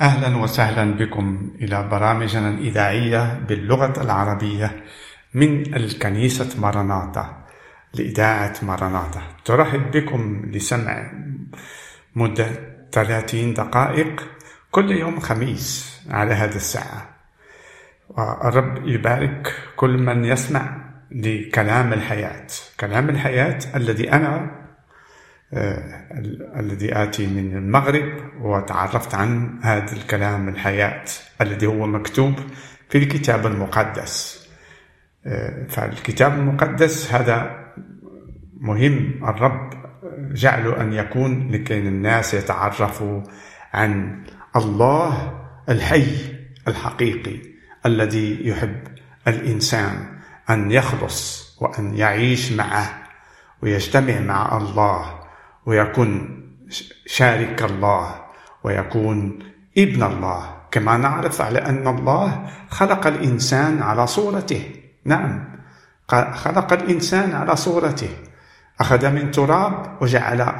[0.00, 4.84] أهلا وسهلا بكم إلى برامجنا الإذاعية باللغة العربية
[5.34, 7.44] من الكنيسة مرناطه
[7.94, 11.12] لإذاعة مرناطه ترحب بكم لسمع
[12.16, 12.46] مدة
[12.92, 14.22] 30 دقائق
[14.70, 17.08] كل يوم خميس على هذه الساعة.
[18.08, 20.76] والرب يبارك كل من يسمع
[21.10, 22.46] لكلام الحياة
[22.80, 24.65] كلام الحياة الذي آه،
[25.52, 31.04] الذي آتي من المغرب وتعرفت عن هذا الكلام الحياة
[31.40, 32.34] الذي هو مكتوب
[32.88, 34.46] في الكتاب المقدس.
[35.26, 37.66] آه، فالكتاب المقدس هذا
[38.60, 39.24] مهم.
[39.24, 39.70] الرب
[40.32, 43.22] جعله أن يكون لكي الناس يتعرفوا
[43.72, 44.22] عن
[44.56, 46.16] الله الحي
[46.68, 47.38] الحقيقي
[47.86, 48.76] الذي يحب
[49.28, 50.18] الإنسان
[50.50, 53.02] أن يخلص وأن يعيش معه
[53.62, 55.25] ويجتمع مع الله.
[55.66, 56.42] ويكون
[57.06, 58.14] شارك الله
[58.64, 59.38] ويكون
[59.78, 60.56] ابن الله.
[60.70, 64.62] كما نعرف على أن الله خلق الإنسان على صورته.
[65.04, 65.56] نعم.
[66.34, 68.08] خلق الإنسان على صورته.
[68.80, 70.52] أخذ من تراب وجعل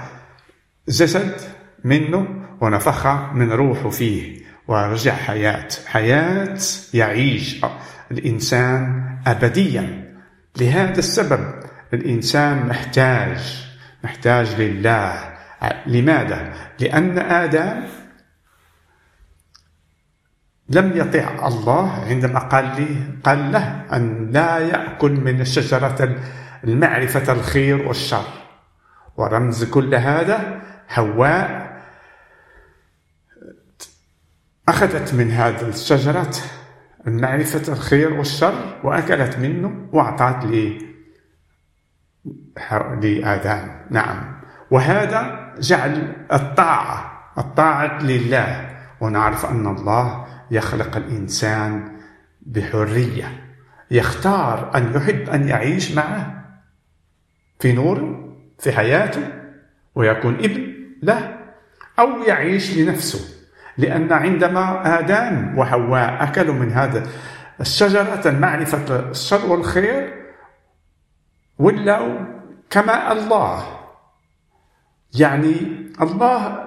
[0.89, 1.41] جسد
[1.85, 2.27] منه
[2.61, 4.47] ونفخ من روحه فيه.
[4.69, 5.69] ورجع حياة.
[5.87, 6.59] حياة
[6.95, 7.65] يعيش
[8.11, 10.15] الإنسان أبديا.
[10.61, 11.55] لهذا السبب
[11.95, 13.66] الإنسان محتاج
[14.07, 15.35] محتاج لله.
[15.87, 17.83] لماذا؟ لأن آدم
[20.69, 21.91] لم يطع الله.
[22.11, 26.17] عندما قال لي قال له أن لا يأكل من الشجرة
[26.65, 28.27] المعرفة الخير والشر.
[29.17, 31.67] ورمز كل هذا حواء
[34.69, 36.35] أخذت من هذه الشجرة
[37.07, 40.96] المعرفة الخير والشر وأكلت منه وأعطت لي
[43.03, 44.37] لآدم نعم.
[44.71, 48.77] وهذا جعل الطاعة الطاعة لله.
[49.01, 51.89] ونعرف أن الله يخلق الإنسان
[52.47, 53.45] بحرية.
[53.91, 56.45] يختار أن يحب أن يعيش معه
[57.59, 58.27] في نور
[58.59, 59.29] في حياته
[59.95, 61.37] ويكون ابن له
[61.99, 63.37] أو يعيش لنفسه.
[63.79, 67.07] لأن عندما آدم وحواء أكلوا من هذا
[67.61, 70.16] الشجرة معرفة الشر والخير
[71.59, 72.19] ولاوا
[72.71, 73.65] كما الله.
[75.19, 75.55] يعني
[76.03, 76.67] الله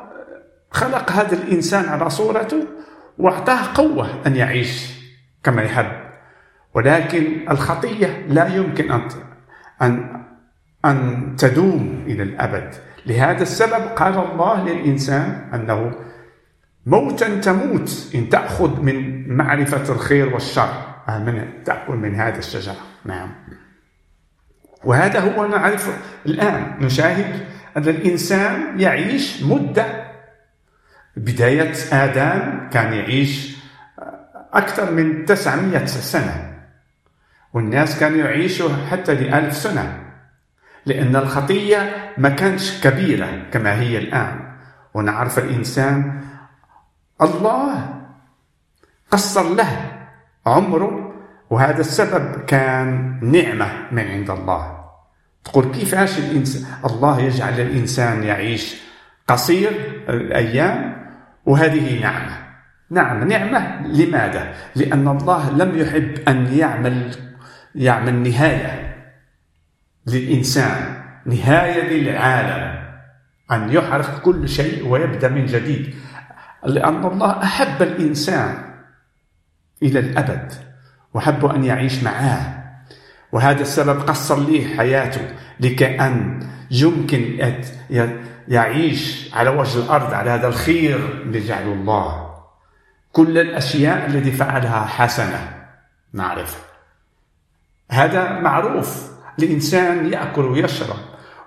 [0.72, 2.68] خلق هذا الإنسان على صورته
[3.18, 5.00] وأعطاه قوة أن يعيش
[5.44, 5.92] كما يحب.
[6.74, 9.08] ولكن الخطية لا يمكن أن
[9.82, 10.26] أن
[10.86, 12.74] أن تدوم إلى الأبد.
[13.06, 15.92] لهذا السبب قال الله للإنسان أنه
[16.86, 20.74] موتا تموت إن تأخذ من معرفة الخير والشر.
[21.10, 22.76] من تأكل من هذا الشجرة.
[23.06, 23.30] نعم.
[24.84, 26.78] وهذا هو نعرف الآن.
[26.82, 27.46] نشاهد
[27.78, 29.86] أن الإنسان يعيش مدة
[31.18, 33.58] بداية آدم كان يعيش
[34.54, 36.54] أكثر من 900 سنة
[37.54, 40.04] والناس كانوا يعيشوا حتى لألف سنة
[40.86, 44.50] لأن الخطية ما كانش كبيرة كما هي الآن.
[44.94, 46.22] ونعرف الإنسان
[47.22, 47.96] الله
[49.12, 50.02] قصر له
[50.46, 51.09] عمره
[51.50, 54.80] وهذا السبب كان نعمة من عند الله.
[55.44, 58.76] تقول كيفاش الإنسان الله يجعل الإنسان يعيش
[59.28, 59.72] قصير
[60.10, 61.08] الأيام
[61.46, 62.38] وهذه نعمة.
[62.90, 63.88] نعم نعمة.
[63.88, 67.16] لماذا؟ لأن الله لم يحب أن يعمل
[67.76, 68.96] يعمل نهاية
[70.08, 72.80] للإنسان نهاية للعالم
[73.52, 75.96] أن يحرق كل شيء ويبدأ من جديد.
[76.64, 78.56] لأن الله أحب الإنسان
[79.84, 80.69] إلى الأبد.
[81.14, 82.64] وحب أن يعيش معاه.
[83.32, 85.22] وهذا السبب قصر لي حياته
[85.60, 86.40] لكي أن
[86.72, 87.54] يمكن
[88.48, 92.30] يعيش على وجه الأرض على هذا الخير اللي جعله الله.
[93.12, 95.66] كل الأشياء التي فعلها حسنة
[96.14, 96.66] نعرف.
[97.92, 100.98] هذا معروف الإنسان يأكل ويشرب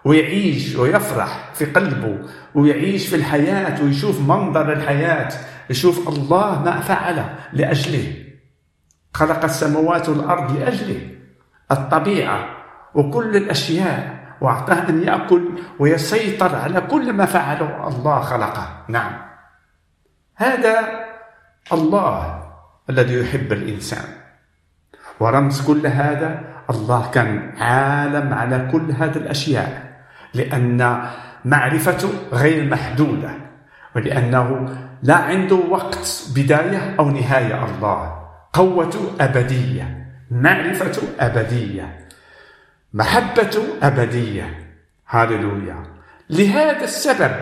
[0.04, 2.18] ويعيش ويفرح في قلبه
[2.54, 5.28] ويعيش في الحياة ويشوف منظر الحياة
[5.70, 8.21] يشوف الله ما فعل لأجله.
[9.14, 11.10] خلق السماوات والأرض لأجله
[11.70, 12.48] الطبيعة
[12.94, 15.42] وكل الأشياء وأعطاه أن يأكل
[15.78, 18.84] ويسيطر على كل ما فعله الله خلقه.
[18.88, 19.12] نعم.
[20.36, 20.74] هذا
[21.72, 22.42] الله
[22.90, 24.04] الذي يحب الإنسان.
[25.20, 29.92] ورمز كل هذا الله كان عالم على كل هذه الأشياء
[30.34, 31.10] لأن
[31.44, 33.30] معرفته غير محدودة
[33.96, 38.21] ولأنه لا عنده وقت بداية أو نهاية الله.
[38.52, 42.08] قوة أبدية معرفة أبدية
[42.92, 44.58] محبة أبدية.
[45.08, 45.82] هاللويا.
[46.30, 47.32] لهذا السبب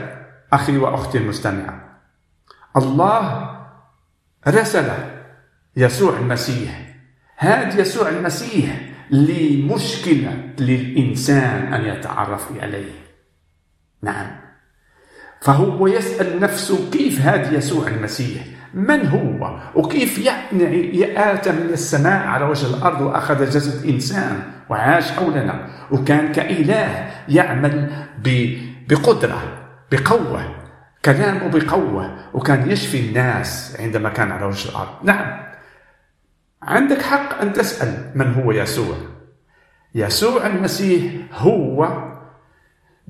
[0.52, 1.80] أخي وأختي المستمع
[2.76, 3.50] الله
[4.48, 4.92] رسل
[5.76, 6.96] يسوع المسيح
[7.36, 8.80] هذا يسوع المسيح
[9.10, 12.92] لمشكلة للإنسان أن يتعرف عليه.
[14.02, 14.39] نعم.
[15.40, 18.42] فهو يسأل نفسه كيف هذا يسوع المسيح؟
[18.74, 25.66] من هو؟ وكيف يعني آتى من السماء على وجه الأرض وأخذ جسد إنسان وعاش حولنا؟
[25.90, 27.90] وكان كإله يعمل
[28.88, 29.42] بقدرة
[29.92, 30.54] بقوة
[31.04, 35.04] كلامه بقوة وكان يشفي الناس عندما كان على وجه الأرض.
[35.04, 35.40] نعم.
[36.62, 38.96] عندك حق أن تسأل من هو يسوع؟
[39.94, 41.88] يسوع المسيح هو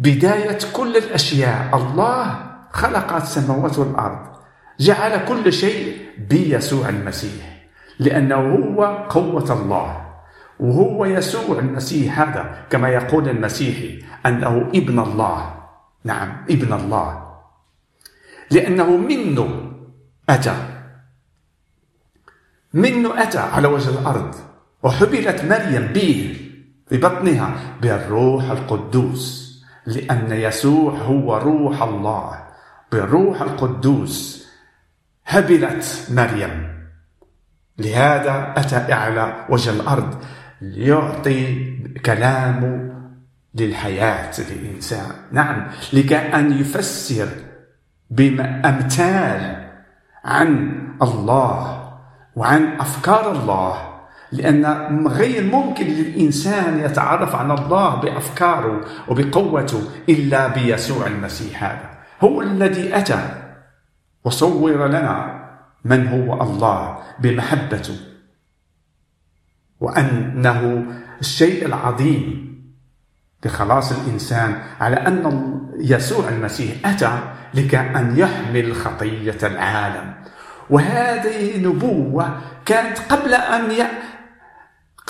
[0.01, 1.77] بداية كل الأشياء.
[1.77, 4.31] الله خلق السماوات والأرض
[4.81, 5.97] جعل كل شيء
[6.29, 7.69] بيسوع المسيح
[7.99, 10.07] لأنه هو قوة الله
[10.61, 15.55] وهو يسوع المسيح هذا كما يقول المسيحي أنه ابن الله.
[16.05, 17.37] نعم ابن الله.
[18.51, 19.73] لأنه منه
[20.29, 20.55] أتى.
[22.75, 24.35] منه أتى على وجه الأرض
[24.83, 26.37] وحبلت مريم به
[26.89, 29.50] في بطنها بالروح القدوس.
[29.87, 32.45] لأن يسوع هو روح الله.
[32.93, 34.47] بالروح القدوس
[35.27, 36.81] هبلت مريم.
[37.79, 40.25] لهذا أتى على وجه الأرض
[40.61, 42.91] ليعطي كلامه
[43.55, 47.29] للحياة للإنسان نعم لكي أن يفسر
[48.11, 49.71] بأمثال
[50.25, 51.91] عن الله
[52.37, 53.90] وعن أفكار الله.
[54.33, 61.91] لأن غير ممكن للإنسان يتعرف على الله بأفكاره وبقوته إلا بيسوع المسيح هذا
[62.21, 63.29] هو الذي أتى
[64.25, 65.41] وصور لنا
[65.85, 67.97] من هو الله بمحبته
[69.81, 70.87] وأنه
[71.21, 72.51] الشيء العظيم
[73.45, 77.19] لخلاص الإنسان على أن يسوع المسيح أتى
[77.55, 80.15] لكي أن يحمل خطية العالم
[80.71, 83.87] وهذه نبوة كانت قبل أن.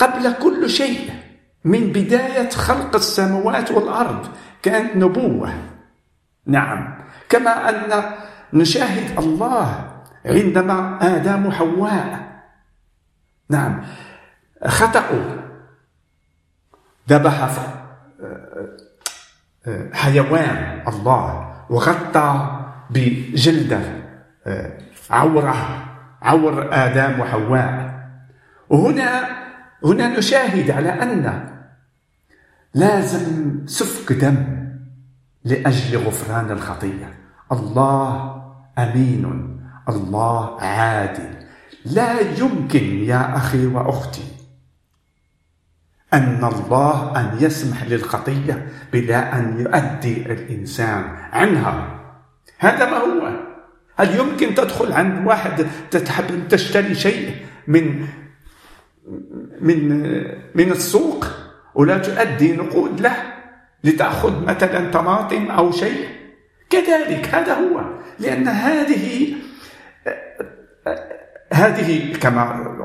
[0.01, 1.13] قبل كل شيء
[1.65, 4.27] من بداية خلق السماوات والأرض
[4.61, 5.53] كانت نبوة.
[6.45, 7.05] نعم.
[7.29, 8.03] كما أن
[8.53, 9.91] نشاهد الله
[10.25, 12.41] عندما آدم وحواء
[13.49, 13.81] نعم.
[14.67, 15.41] خطأوا.
[17.09, 17.49] ذبح
[19.93, 22.59] حيوان الله وغطى
[22.89, 23.81] بجلدة
[25.09, 25.55] عورة
[26.21, 28.01] عور آدم وحواء.
[28.69, 29.41] وهنا
[29.85, 31.51] هنا نشاهد على أن
[32.73, 34.61] لازم سفك دم
[35.43, 37.13] لأجل غفران الخطية
[37.51, 38.41] الله
[38.77, 41.33] أمين الله عادل.
[41.85, 44.23] لا يمكن يا أخي وأختي
[46.13, 52.01] أن الله أن يسمح للخطية بلا أن يؤدي الإنسان عنها.
[52.59, 53.51] هذا ما هو؟
[53.95, 57.35] هل يمكن تدخل عند واحد تحب تشتري شيء
[57.67, 58.07] من
[59.61, 59.89] من
[60.55, 61.25] من السوق
[61.75, 63.33] ولا تؤدي نقود له
[63.83, 66.09] لتأخذ مثلا طماطم أو شيء.
[66.69, 67.81] كذلك هذا هو.
[68.19, 69.35] لأن هذه
[71.53, 72.43] هذه كما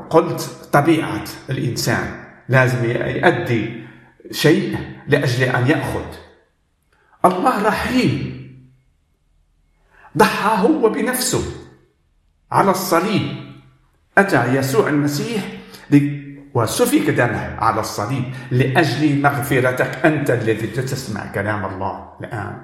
[0.09, 2.23] قلت طبيعة الإنسان.
[2.49, 3.83] لازم يؤدي
[4.31, 4.77] شيء
[5.07, 6.05] لأجل أن يأخذ.
[7.25, 8.37] الله رحيم.
[10.17, 11.43] ضحى هو بنفسه
[12.51, 13.21] على الصليب.
[14.17, 15.56] أتى يسوع المسيح
[16.53, 22.61] وسفك دمه على الصليب لأجل مغفرتك أنت الذي تسمع كلام الله الآن.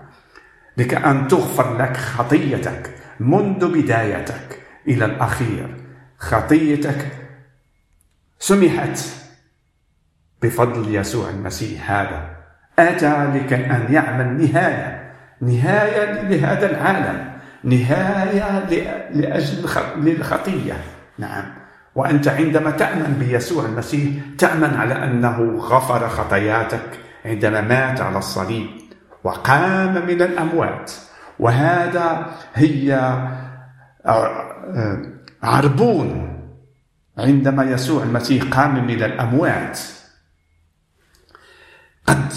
[0.77, 5.75] لك أن تغفر لك خطيتك منذ بدايتك إلى الأخير.
[6.17, 7.07] خطيتك
[8.39, 8.99] سمحت
[10.41, 12.37] بفضل يسوع المسيح هذا.
[12.79, 18.69] أتى لكي أن يعمل نهاية نهاية لهذا العالم نهاية
[19.11, 20.73] لأجل للخطية.
[21.17, 21.62] نعم.
[21.95, 28.67] وأنت عندما تأمن بيسوع المسيح تأمن على أنه غفر خطاياتك عندما مات على الصليب
[29.23, 30.91] وقام من الأموات.
[31.39, 32.93] وهذا هي
[34.05, 35.01] آه،
[35.43, 36.29] عربون.
[37.17, 39.79] عندما يسوع المسيح قام من الأموات
[42.07, 42.33] قد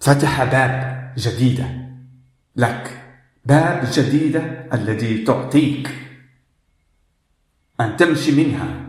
[0.00, 1.64] فتح باب جديدة
[2.56, 3.00] لك.
[3.44, 4.40] باب جديدة
[4.72, 5.90] الذي تعطيك
[7.80, 8.83] أن تمشي منها.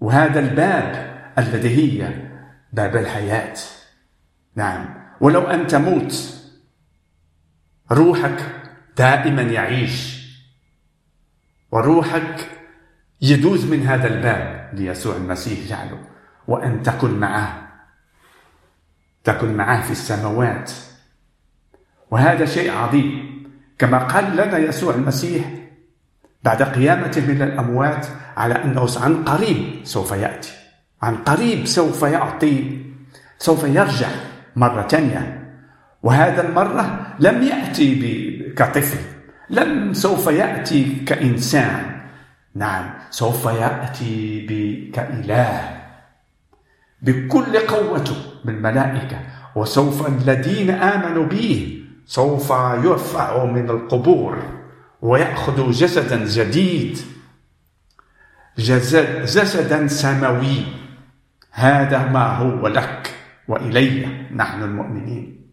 [0.00, 2.28] وهذا الباب الذي هي
[2.72, 3.56] باب الحياة.
[4.54, 4.94] نعم.
[5.20, 6.34] ولو أن تموت
[7.92, 8.40] روحك
[8.96, 10.18] دائما يعيش
[11.70, 12.48] وروحك
[13.20, 16.04] يدوز من هذا الباب ليسوع المسيح جعله
[16.48, 17.68] وأن تكن معه
[19.24, 20.72] تكن معه في السماوات.
[22.10, 23.38] وهذا شيء عظيم.
[23.78, 25.57] كما قال لنا يسوع المسيح
[26.42, 30.52] بعد قيامته من الأموات على أنه عن قريب سوف يأتي.
[31.02, 32.78] عن قريب سوف يعطي
[33.38, 34.08] سوف يرجع
[34.56, 35.54] مرة ثانية
[36.02, 38.98] وهذا المرة لم يأتي كطفل
[39.50, 42.00] لم سوف يأتي كإنسان.
[42.54, 44.46] نعم سوف يأتي
[44.94, 45.78] كإله.
[47.02, 49.18] بكل قوته بالملائكة
[49.54, 52.50] وسوف الذين آمنوا به سوف
[52.84, 54.57] يرفعوا من القبور.
[55.02, 56.98] ويأخذوا جسدا جديد.
[58.58, 60.64] جسد جسدا سماوي.
[61.50, 63.14] هذا ما هو لك
[63.48, 65.50] وإلي نحن المؤمنين.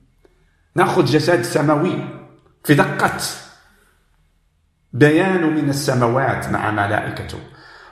[0.75, 2.07] نأخذ جسد سماوي
[2.63, 3.17] في دقة.
[4.93, 7.39] بيان من السماوات مع ملائكته.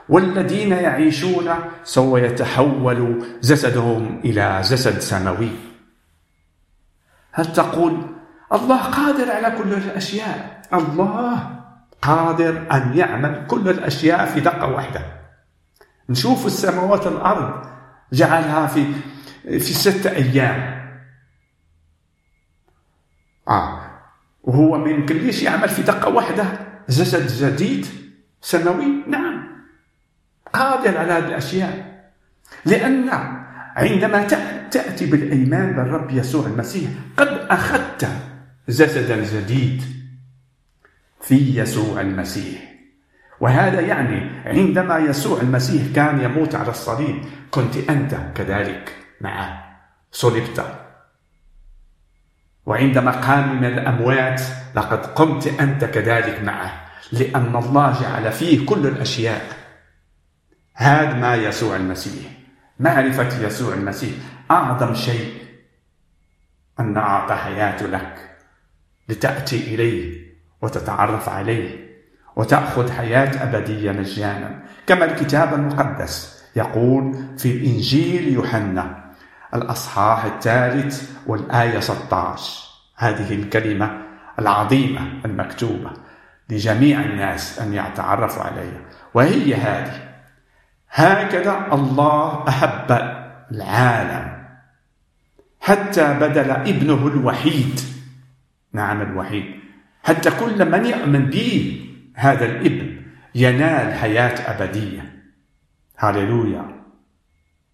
[0.08, 5.50] والذين يعيشون سوف يتحول جسدهم إلى جسد سماوي.
[7.32, 8.13] هل تقول
[8.54, 10.62] الله قادر على كل الأشياء.
[10.72, 11.60] الله
[12.02, 15.00] قادر أن يعمل كل الأشياء في دقة واحدة.
[16.08, 17.66] نشوف السماوات الأرض
[18.12, 18.92] جعلها في
[19.44, 20.84] في ستة أيام.
[23.48, 23.80] آه.
[24.42, 26.44] وهو ما يمكنليش يعمل في دقة واحدة.
[26.88, 27.86] جسد جديد
[28.40, 29.48] سماوي نعم.
[30.52, 31.94] قادر على هذه الأشياء.
[32.64, 33.08] لأن
[33.76, 34.24] عندما
[34.70, 38.08] تأتي بالإيمان بالرب يسوع المسيح قد أخذت
[38.68, 39.82] جسدا جديد
[41.20, 42.74] في يسوع المسيح.
[43.40, 49.78] وهذا يعني عندما يسوع المسيح كان يموت على الصليب كنت أنت كذلك معه
[50.12, 50.84] صلبت
[52.66, 54.42] وعندما قام من الأموات
[54.74, 59.56] لقد قمت أنت كذلك معه لأن الله جعل فيه كل الأشياء.
[60.74, 62.30] هذا ما يسوع المسيح.
[62.80, 64.14] معرفة يسوع المسيح.
[64.50, 65.34] أعظم شيء
[66.80, 68.33] أن أعطى حياته لك.
[69.08, 70.24] لتأتي إليه
[70.62, 71.84] وتتعرف عليه
[72.36, 74.62] وتأخذ حياة أبدية مجانا.
[74.86, 79.04] كما الكتاب المقدس يقول في إنجيل يوحنا
[79.54, 82.64] الأصحاح الثالث والآية 16
[82.96, 84.02] هذه الكلمة
[84.38, 85.90] العظيمة المكتوبة
[86.50, 88.80] لجميع الناس أن يتعرفوا عليها.
[89.14, 90.14] وهي هذه
[90.90, 92.90] هكذا الله أحب
[93.52, 94.44] العالم
[95.60, 97.80] حتى بدل ابنه الوحيد.
[98.74, 99.44] نعم الوحيد.
[100.02, 103.02] حتى كل من يؤمن به هذا الإبن
[103.34, 105.22] ينال حياة أبدية.
[105.96, 106.84] هللويا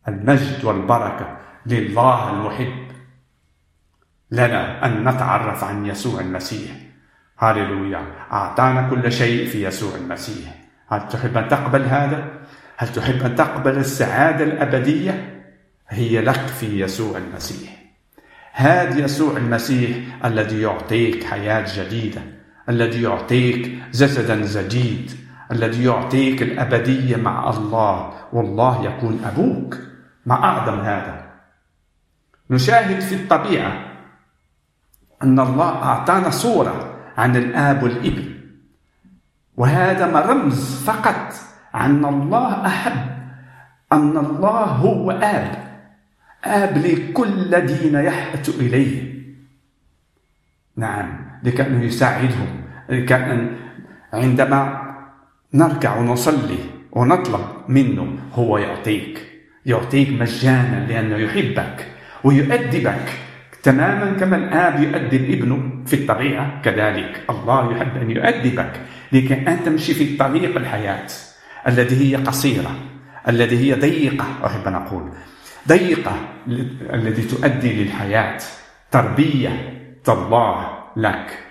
[0.09, 2.91] المجد والبركة لله المحب.
[4.31, 6.71] لنا أن نتعرف عن يسوع المسيح.
[7.39, 10.55] هللويا أعطانا كل شيء في يسوع المسيح.
[10.89, 12.31] هل تحب أن تقبل هذا؟
[12.77, 15.45] هل تحب أن تقبل السعادة الأبدية؟
[15.89, 17.80] هي لك في يسوع المسيح.
[18.61, 22.21] هذا يسوع المسيح الذي يعطيك حياة جديدة
[22.69, 25.11] الذي يعطيك جسدا جديد
[25.53, 28.13] الذي يعطيك الأبدية مع الله.
[28.33, 29.77] والله يكون أبوك
[30.27, 31.31] ما أعظم هذا.
[32.51, 33.73] نشاهد في الطبيعة
[35.23, 38.35] أن الله أعطانا صورة عن الآب والإبن.
[39.57, 41.33] وهذا ما رمز فقط
[41.75, 43.11] عن الله أحب
[43.93, 45.70] أن الله هو آب.
[46.45, 49.15] آب لكل الذين يحت إليه.
[50.77, 53.57] نعم لكأنه يساعدهم لكأن
[54.13, 54.83] عندما
[55.55, 56.59] نركع ونصلي
[56.93, 59.27] ونطلب منه هو يعطيك
[59.67, 61.87] يعطيك مجانا لأنه يحبك
[62.25, 63.09] ويؤدبك.
[63.63, 68.81] تماما كما الآب يؤدب ابنه في الطبيعة كذلك الله يحب أن يؤدبك.
[69.13, 71.07] لكي أن تمشي في طريق الحياة
[71.69, 72.77] التي هي قصيرة
[73.29, 75.11] التي هي ضيقة أحب أن أقول.
[75.69, 76.29] ضيقة
[76.95, 78.41] التي تؤدي للحياة.
[78.91, 81.47] تربية الله لك.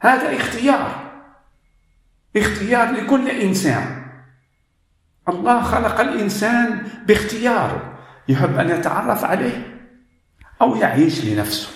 [0.00, 1.10] هذا اختيار.
[2.36, 4.06] اختيار لكل إنسان.
[5.28, 7.98] الله خلق الإنسان باختياره.
[8.28, 9.86] يحب أن يتعرف عليه
[10.62, 11.68] أو يعيش لنفسه.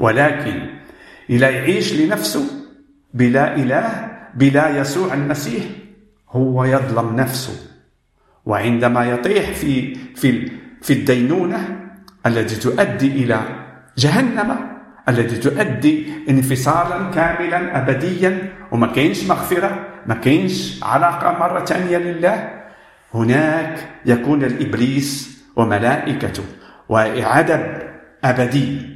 [0.00, 0.80] ولكن
[1.30, 2.44] إذا يعيش لنفسه
[3.14, 5.64] بلا إله بلا يسوع المسيح
[6.28, 7.71] هو يظلم نفسه.
[8.46, 10.50] وعندما يطيح في في
[10.82, 11.88] في الدينونة
[12.26, 13.40] التي تؤدي إلى
[13.98, 14.56] جهنم
[15.08, 22.62] التي تؤدي انفصالا كاملا ابديا وما كاينش مغفرة ما كاينش علاقة مرة ثانية لله
[23.14, 26.44] هناك يكون الإبليس وملائكته
[26.88, 27.92] وعذاب
[28.24, 28.92] أبدي.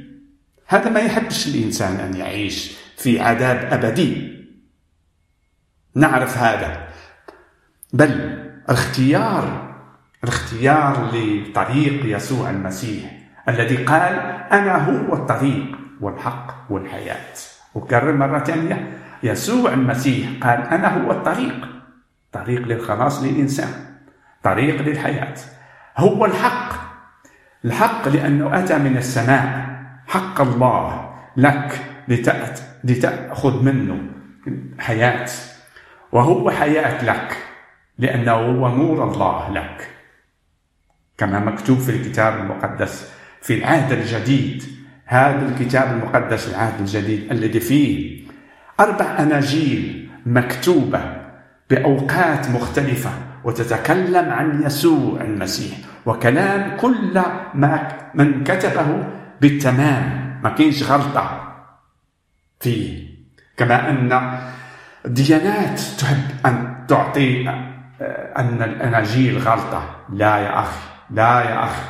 [0.67, 4.37] هذا ما يحبش الإنسان أن يعيش في عذاب أبدي.
[5.95, 6.87] نعرف هذا.
[7.93, 9.73] بل اختيار
[10.23, 13.11] الاختيار لطريق يسوع المسيح
[13.49, 14.13] الذي قال
[14.51, 17.33] أنا هو الطريق والحق والحياة.
[17.75, 21.67] وكرر مرة ثانية يسوع المسيح قال أنا هو الطريق
[22.31, 23.69] طريق للخلاص للإنسان
[24.43, 25.35] طريق للحياة.
[25.97, 26.73] هو الحق
[27.65, 29.67] الحق لأنه أتى من السماء.
[30.07, 31.85] حق الله لك
[32.83, 34.01] لتأخذ منه
[34.79, 35.29] حياة
[36.11, 37.46] وهو حياة لك.
[37.99, 39.89] لأنه هو نور الله لك.
[41.17, 43.11] كما مكتوب في الكتاب المقدس
[43.41, 44.63] في العهد الجديد
[45.05, 48.21] هذا الكتاب المقدس العهد الجديد الذي فيه
[48.79, 51.01] أربع أناجيل مكتوبة
[51.69, 53.09] بأوقات مختلفة
[53.43, 55.77] وتتكلم عن يسوع المسيح.
[56.05, 57.21] وكلام كل
[57.53, 59.03] ما من كتبه
[59.41, 61.53] بالتمام ما كاينش غلطة
[62.59, 63.07] فيه.
[63.57, 64.39] كما أن
[65.05, 67.43] الديانات تحب أن تعطي
[68.37, 70.05] أن الأناجيل غلطة.
[70.09, 70.79] لا يا أخي
[71.11, 71.87] لا يا أخي.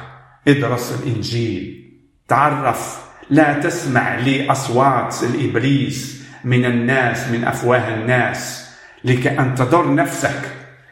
[0.48, 1.94] ادرس الإنجيل.
[2.28, 8.72] تعرف لا تسمع لأصوات الإبليس من الناس من أفواه الناس
[9.04, 10.42] لكي أن تضر نفسك.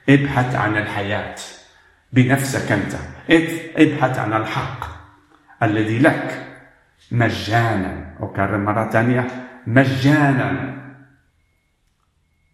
[0.09, 1.35] ابحث عن الحياة.
[2.13, 2.95] بنفسك أنت.
[3.77, 4.87] ابحث عن الحق
[5.63, 6.47] الذي لك.
[7.11, 8.15] مجانا.
[8.19, 9.27] أكرر مرة ثانية.
[9.67, 10.75] مجانا.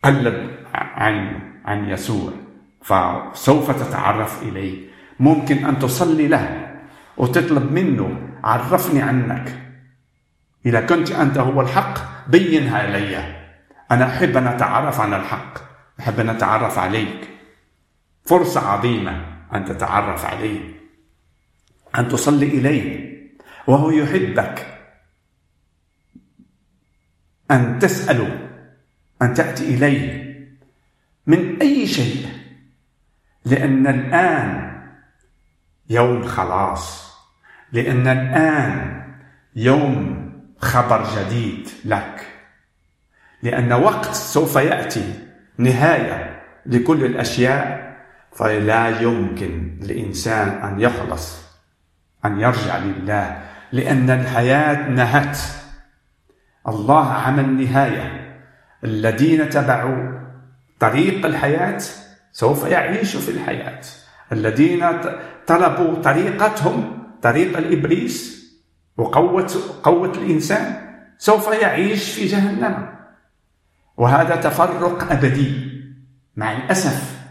[0.04, 2.41] قلب عن عن يسوع.
[2.82, 4.88] فسوف تتعرف إليه.
[5.20, 6.78] ممكن أن تصلي له
[7.18, 9.58] وتطلب منه عرفني عنك.
[10.66, 13.42] إذا كنت أنت هو الحق بينها إلي.
[13.92, 15.58] أنا أحب أن أتعرف عن الحق.
[16.00, 17.30] أحب أن أتعرف عليك.
[18.26, 20.60] فرصة عظيمة أن تتعرف عليه.
[21.98, 23.12] أن تصلي إليه.
[23.68, 24.68] وهو يحبك.
[27.52, 28.50] أن تسأله.
[29.22, 30.22] أن تأتي إليه.
[31.28, 32.41] من أي شيء؟
[33.46, 34.72] لأن الآن
[35.90, 37.12] يوم خلاص.
[37.72, 39.04] لأن الآن
[39.56, 42.28] يوم خبر جديد لك.
[43.44, 47.92] لأن وقت سوف يأتي نهاية لكل الأشياء.
[48.36, 51.46] فلا يمكن لإنسان أن يخلص
[52.26, 53.44] أن يرجع لله.
[53.72, 55.38] لأن الحياة نهت.
[56.68, 58.38] الله عمل نهاية.
[58.84, 60.20] الذين تبعوا
[60.80, 61.82] طريق الحياة
[62.32, 63.82] سوف يعيشوا في الحياة.
[64.32, 64.86] الذين
[65.48, 68.42] طلبوا طريقتهم طريق الإبليس
[68.98, 69.52] وقوة
[69.84, 70.76] قوة الإنسان
[71.18, 72.90] سوف يعيش في جهنم.
[73.98, 75.72] وهذا تفرق أبدي
[76.36, 77.22] مع الأسف.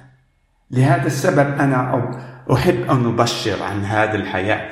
[0.70, 2.10] لهذا السبب أنا
[2.52, 4.70] أحب أن أبشر عن هذه الحياة.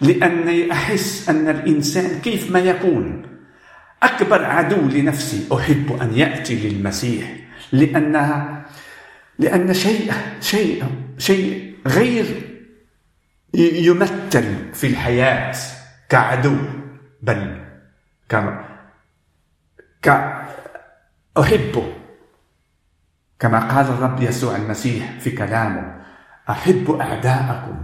[0.00, 3.26] لأني أحس أن الإنسان كيف ما يكون
[4.02, 7.36] أكبر عدو لنفسي أحب أن يأتي للمسيح
[7.72, 8.59] لأنها
[9.40, 10.84] لأن شيء شيء
[11.18, 12.26] شيء غير
[13.54, 15.56] يمثل في الحياة
[16.08, 16.56] كعدو
[17.22, 17.64] بل
[18.28, 18.64] كما
[21.38, 21.92] أحبه.
[23.38, 26.02] كما قال الرب يسوع المسيح في كلامه
[26.50, 27.76] أحب أعداءكم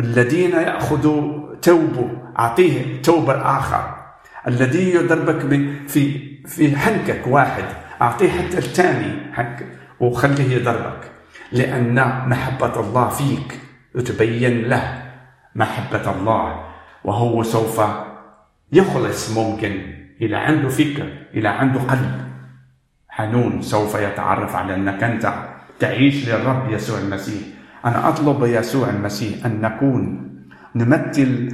[0.00, 4.06] الذين يأخذوا توبه أعطيه توب آخر
[4.48, 5.40] الذي يضربك
[5.88, 7.85] في في حنكك واحد.
[8.02, 9.66] أعطيه حتى الثاني حنك
[10.00, 11.10] وخليه يضربك
[11.52, 11.94] لأن
[12.28, 13.60] محبة الله فيك
[14.04, 15.02] تبين له
[15.54, 16.64] محبة الله
[17.04, 17.80] وهو سوف
[18.72, 19.96] يخلص ممكن.
[20.20, 22.26] إلى عنده فكر إلى عنده قلب.
[23.08, 25.34] حنون سوف يتعرف على أنك أنت
[25.78, 27.42] تعيش للرب يسوع المسيح.
[27.84, 30.32] أنا أطلب يسوع المسيح أن نكون
[30.74, 31.52] نمثل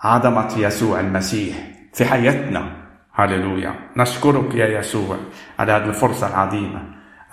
[0.00, 1.56] عظمة يسوع المسيح
[1.92, 2.85] في حياتنا.
[3.16, 5.16] هللويا نشكرك يا يسوع
[5.58, 6.82] على هذه الفرصة العظيمة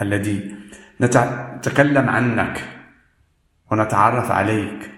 [0.02, 0.56] التي
[1.02, 2.63] نتكلم عنك
[3.72, 4.91] ونتعرف عليك.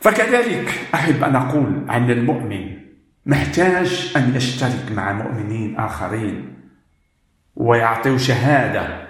[0.00, 2.78] فكذلك أحب أن أقول عن المؤمن
[3.26, 6.54] محتاج أن يشترك مع مؤمنين آخرين
[7.56, 9.08] ويعطوا شهادة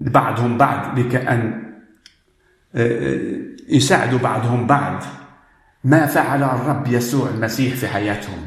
[0.00, 1.66] بعضهم بعض لكأن
[2.74, 5.02] آه، آه، يساعدوا بعضهم بعض.
[5.84, 8.45] ما فعل الرب يسوع المسيح في حياتهم؟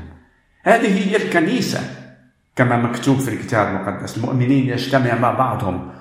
[0.70, 1.96] هذه هي الكنيسة
[2.56, 4.18] كما مكتوب في الكتاب المقدس.
[4.18, 5.92] المؤمنين يجتمع مع بعضهم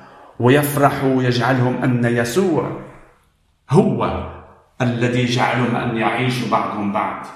[0.40, 2.80] ويفرحوا ويجعلهم أن يسوع
[3.70, 4.28] هو
[4.80, 7.26] الذي جعلهم أن يعيشوا بعضهم بعض.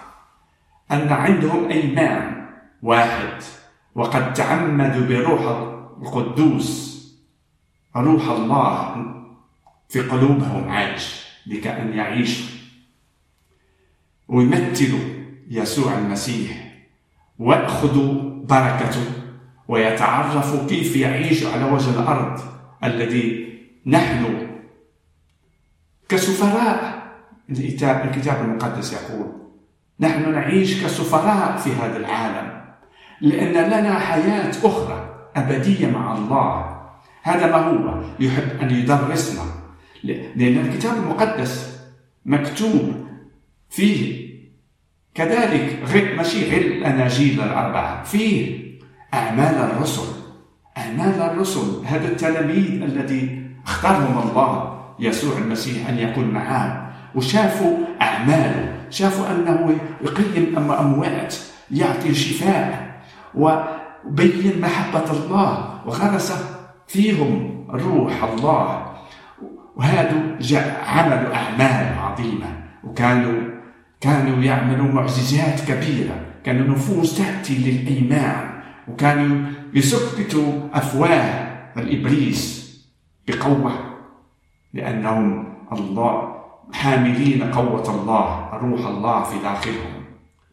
[0.91, 2.47] أن عندهم إيمان
[2.83, 3.43] واحد
[3.95, 5.41] وقد تعمدوا بروح
[6.03, 6.93] القدوس
[7.97, 9.07] روح الله
[9.89, 12.47] في قلوبهم عايش لكأن يعيشوا.
[14.29, 16.72] ويمثلوا يسوع المسيح.
[17.43, 19.05] ويأخذوا بركته
[19.69, 22.41] ويتعرفوا كيف يعيش على وجه الأرض
[22.85, 24.49] الذي نحن
[26.09, 27.03] كسفراء.
[27.51, 29.27] الكتاب المقدس يقول
[30.01, 32.63] نحن نعيش كسفراء في هذا العالم
[33.21, 36.83] لأن لنا حياة أخرى أبدية مع الله.
[37.23, 39.43] هذا ما هو يحب أن يدرسنا
[40.05, 41.81] لأن الكتاب المقدس
[42.27, 43.07] مكتوب
[43.71, 44.22] فيه
[45.15, 48.63] كذلك غير ماشي غير الأناجيل الأربعة فيه
[49.15, 50.13] أعمال الرسل.
[50.79, 56.93] أعمال الرسل هذا التلاميذ الذي اختارهم الله يسوع المسيح أن يكون معاه.
[57.15, 61.35] وشافوا أعماله شافوا أنه يقيم أم أموات
[61.71, 62.93] يعطي شفاء
[63.35, 66.33] وبين محبة الله وغرس
[66.89, 68.87] فيهم روح الله.
[69.77, 70.13] وهذا
[70.87, 72.47] عملوا أعمال عظيمة
[72.85, 73.62] وكانوا
[74.03, 82.63] كانوا يعملوا معجزات كبيرة كانوا نفوس تأتي للإيمان وكانوا يثبتوا أفواه الإبليس
[83.29, 83.73] بقوة
[84.75, 90.05] لأنهم الله حاملين قوة الله روح الله في داخلهم.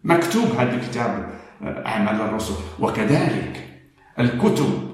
[0.03, 1.29] مكتوب هذا الكتاب
[1.63, 2.53] أعمال الرسل.
[2.79, 3.83] وكذلك
[4.19, 4.89] الكتب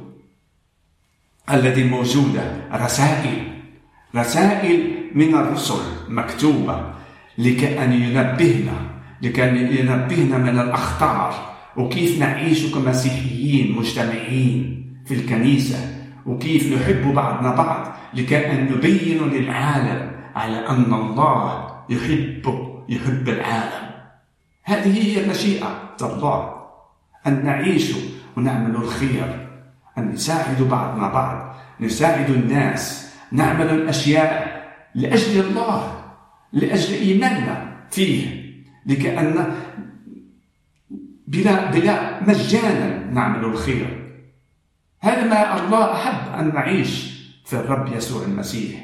[1.53, 3.61] التي موجودة رسائل.
[4.15, 6.93] رسائل من الرسل مكتوبة.
[7.37, 8.73] لكأن ينبهنا
[9.21, 11.55] لكأن ينبهنا من الأخطار.
[11.77, 15.95] وكيف نعيش كمسيحيين مجتمعين في الكنيسة؟
[16.25, 23.85] وكيف نحب بعضنا بعض؟ لكأن نبين للعالم على أن الله يحب يحب العالم.
[24.63, 26.53] هذه هي مشيئة الله
[27.27, 27.91] أن نعيش
[28.37, 29.47] ونعمل الخير
[29.97, 34.63] أن نساعد بعضنا بعض نساعد الناس نعمل الأشياء
[34.95, 35.94] لأجل الله.
[36.55, 38.45] لأجل إيماننا فيه
[38.85, 39.55] لكأن
[41.27, 44.11] بلا بلا مجانا نعمل الخير.
[44.99, 47.15] هذا ما الله أحب أن نعيش
[47.45, 48.81] في الرب يسوع المسيح.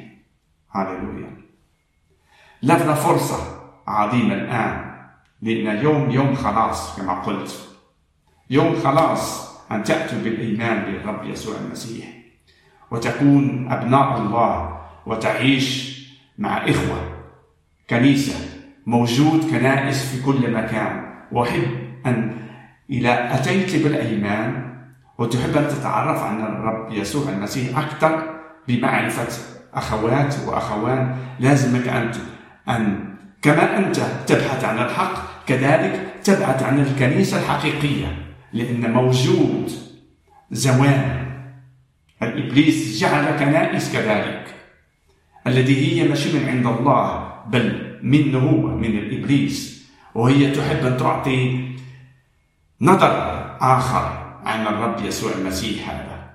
[0.72, 1.38] هللويا.
[2.64, 4.92] لنا فرصة عظيمة الآن
[5.42, 7.70] لأن يوم يوم خلاص كما قلت.
[8.50, 12.08] يوم خلاص أن تأتوا بالإيمان بالرب يسوع المسيح.
[12.92, 16.00] وتكون أبناء الله وتعيش
[16.38, 17.11] مع إخوة.
[17.92, 18.36] كنيسة
[18.86, 21.12] موجود كنائس في كل مكان.
[21.32, 21.64] وأحب
[22.06, 22.38] أن
[22.90, 24.74] إذا أتيت بالإيمان
[25.18, 29.28] وتحب أن تتعرف عن الرب يسوع المسيح أكثر بمعرفة
[29.74, 31.16] أخوات وأخوان.
[31.40, 32.12] لازمك أن
[32.70, 38.08] أن كما أنت تبحث عن الحق كذلك تبحث عن الكنيسة الحقيقية
[38.54, 39.72] لأن موجود
[40.52, 41.26] زوان
[42.24, 44.56] الإبليس جعل كنائس كذلك
[45.48, 47.21] الذي هي مش من عند الله.
[47.48, 51.72] بل منه هو من الإبليس وهي تحب أن تعطي
[52.82, 53.12] نظر
[53.62, 56.32] آخر عن الرب يسوع المسيح هذا.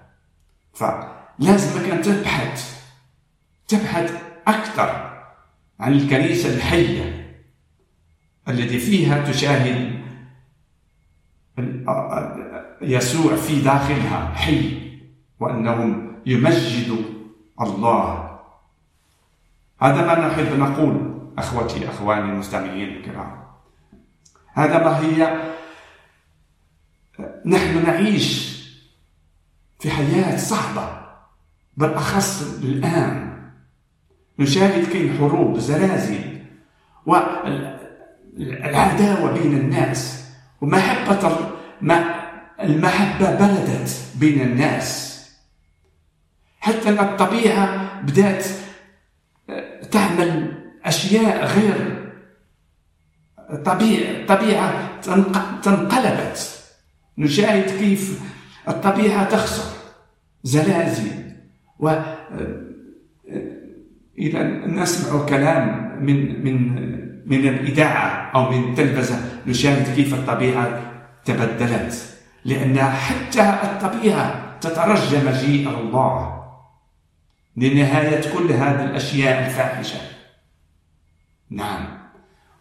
[0.74, 2.76] فلازمك أن تبحث
[3.68, 5.16] تبحث أكثر
[5.80, 7.36] عن الكنيسة الحية
[8.48, 10.02] التي فيها تشاهد
[12.82, 14.78] يسوع في داخلها حي
[15.40, 17.04] وأنه يمجد
[17.60, 18.25] الله
[19.80, 23.46] هذا ما نحب نقول أخوتي أخواني المستمعين الكرام.
[24.54, 25.42] هذا ما هي
[27.46, 28.56] نحن نعيش
[29.78, 31.06] في حياة صعبة
[31.76, 33.36] بالأخص الآن.
[34.38, 36.42] نشاهد كين حروب زلازل
[38.36, 41.50] والعداوة بين الناس ومحبة
[42.60, 45.16] المحبة بلدت بين الناس.
[46.60, 48.46] حتى أن الطبيعة بدأت
[49.90, 50.52] تعمل
[50.84, 52.02] أشياء غير
[53.64, 55.00] طبيعة طبيعة
[55.62, 56.62] تنقلبت.
[57.18, 58.20] نشاهد كيف
[58.68, 59.76] الطبيعة تخسر
[60.42, 61.10] زلازل.
[61.78, 61.94] و
[64.18, 66.56] إذا نسمع كلام من من
[67.26, 70.80] من الإذاعة أو من التلفزة نشاهد كيف الطبيعة
[71.24, 72.16] تبدلت.
[72.44, 76.35] لأن حتى الطبيعة تترجى مجيء الله.
[77.56, 79.98] لنهاية كل هذه الأشياء الفاحشة.
[81.50, 81.98] نعم.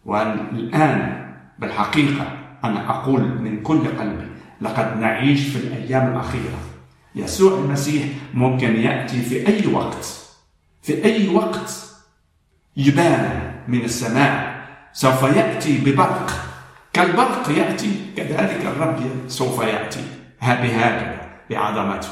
[0.04, 1.26] والآن
[1.58, 4.26] بالحقيقة أنا أقول من كل قلبي
[4.60, 6.58] لقد نعيش في الأيام الأخيرة.
[7.14, 8.04] يسوع المسيح
[8.34, 10.06] ممكن يأتي في أي وقت
[10.82, 11.86] في أي وقت.
[12.76, 16.30] يبان من السماء سوف يأتي ببرق.
[16.92, 20.04] كالبرق يأتي كذلك الرب سوف يأتي.
[20.42, 22.08] بهكذا بعظمته.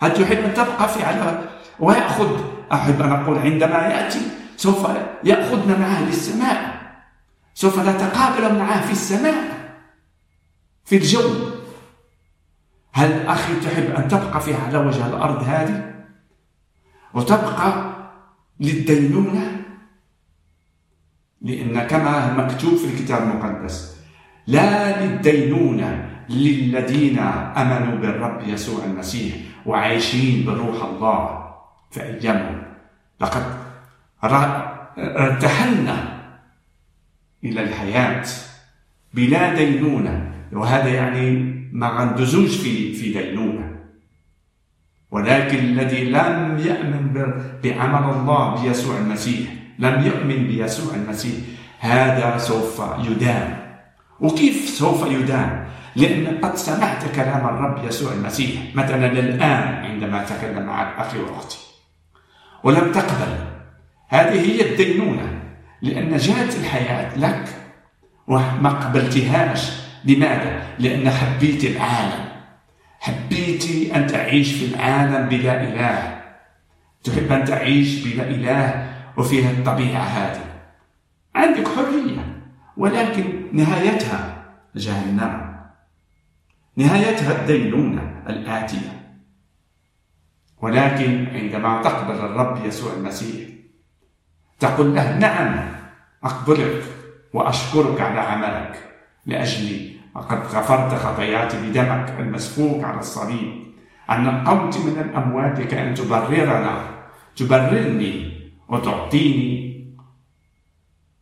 [0.00, 1.44] هل تحب أن تبقى في على
[1.80, 2.40] ويأخذ
[2.72, 4.20] أحب أن أقول عندما يأتي
[4.56, 4.88] سوف
[5.24, 6.76] يأخذنا معه للسماء.
[7.54, 9.70] سوف نتقابل معه في السماء
[10.84, 11.30] في الجو.
[12.92, 15.94] هل أخي تحب أن تبقى في على وجه الأرض هذه؟
[17.14, 17.92] وتبقى
[18.60, 19.62] للدينونة؟
[21.42, 23.96] لأن كما مكتوب في الكتاب المقدس
[24.46, 27.18] لا للدينونة للذين
[27.56, 29.36] آمنوا بالرب يسوع المسيح
[29.66, 31.45] وعايشين بروح الله.
[31.90, 32.00] في
[33.20, 33.42] لقد
[34.98, 35.96] ارتحلنا
[37.44, 38.24] إلى الحياة
[39.14, 40.32] بلا دينونة.
[40.52, 41.30] وهذا يعني
[41.72, 43.76] ما عندزوش في في دينونة.
[45.10, 47.12] ولكن الذي لم يؤمن
[47.64, 51.34] بعمل الله بيسوع المسيح لم يؤمن بيسوع المسيح
[51.78, 53.56] هذا سوف يدان.
[54.20, 60.98] وكيف سوف يدان؟ لأن قد سمعت كلام الرب يسوع المسيح مثلا الآن عندما تكلم معك
[60.98, 61.65] أخي وأختي.
[62.66, 63.32] ولم تقبل.
[64.08, 65.42] هذه هي الدينونة
[65.82, 67.44] لأن جاءت الحياة لك
[68.26, 69.86] وما قبلتهاش.
[70.04, 72.24] لماذا؟ لأن حبيت العالم.
[73.00, 76.20] حبيت أن تعيش في العالم بلا إله.
[77.04, 80.44] تحب أن تعيش بلا إله وفيها الطبيعة هذه.
[81.34, 82.42] عندك حرية
[82.76, 84.44] ولكن نهايتها
[84.76, 85.56] جهنم.
[86.76, 89.05] نهايتها الدينونة الآتية.
[90.66, 93.48] ولكن عندما تقبل الرب يسوع المسيح
[94.58, 95.68] تقول له نعم
[96.24, 96.82] أقبلك
[97.32, 98.74] وأشكرك على عملك
[99.26, 103.66] لأجلي وقد غفرت خطاياتي بدمك المسفوك على الصليب.
[104.10, 106.80] أن قمت من الأموات لكي أن تبررنا
[107.36, 108.32] تبررني
[108.68, 109.86] وتعطيني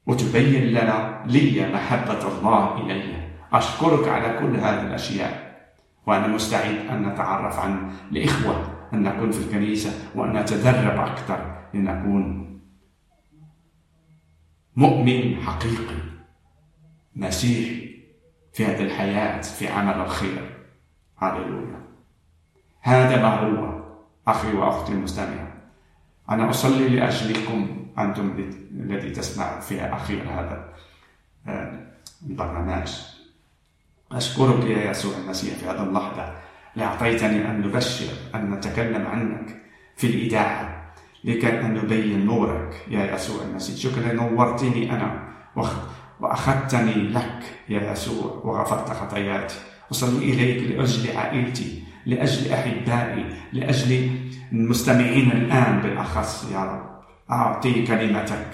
[0.06, 3.14] وتبين لنا لي محبة الله إلي.
[3.52, 5.60] أشكرك على كل هذه الأشياء.
[6.06, 12.44] وأنا مستعد أن نتعرف عن الإخوة أن نكون في الكنيسة وأن نتدرب أكثر لنكون
[14.76, 15.96] مؤمن حقيقي
[17.16, 17.94] مسيحي
[18.52, 20.66] في هذه الحياة في عمل الخير.
[21.16, 21.80] هللويا.
[22.80, 23.84] هذا ما هو
[24.28, 25.54] أخي وأختي المستمع
[26.30, 30.74] أنا أصلي لأجلكم أنتم الذي تسمع في أخير هذا
[31.46, 31.86] آه،
[32.26, 32.92] البرنامج.
[34.12, 36.43] أشكرك يا يسوع المسيح في هذه اللحظة.
[36.76, 39.62] لأعطيتني أن نبشر أن نتكلم عنك
[39.96, 40.92] في الإذاعة
[41.24, 42.84] لكي أن نبين نورك.
[42.90, 45.28] يا يسوع المسيح شكرا نورتني أنا
[46.20, 47.40] وأخذتني لك.
[47.68, 49.54] يا يسوع وغفرت خطاياتي.
[49.90, 54.10] أصلي إليك لأجل عائلتي لأجل أحبائي لأجل
[54.52, 56.52] المستمعين الآن بالأخص.
[56.52, 58.46] يا رب أعطي كلمتك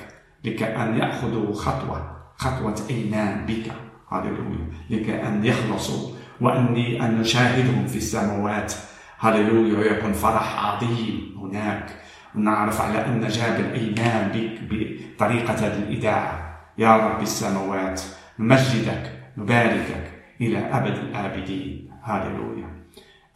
[0.45, 3.73] لكي أن يأخذوا خطوة خطوة إيمان بك.
[4.13, 4.67] هللويا.
[4.91, 8.75] لكي أن يخلصوا وأني أن نشاهدهم في السماوات.
[9.19, 11.97] هللويا ويكون فرح عظيم هناك.
[12.35, 18.03] ونعرف على أن جاب الإيمان بك بطريقة الإذاعة يا رب السماوات
[18.39, 21.91] نمجدك نباركك إلى أبد الآبدين.
[22.03, 22.71] هللويا.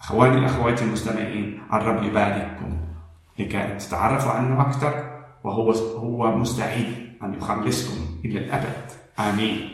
[0.01, 2.81] أخواني أخواتي المستمعين الرب يبارككم.
[3.39, 6.87] لكي تتعرفوا عنه أكثر وهو هو مستعد
[7.23, 8.91] أن يخلصكم إلى الأبد.
[9.19, 9.74] آمين.